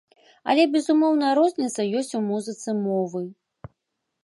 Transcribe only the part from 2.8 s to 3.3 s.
мовы.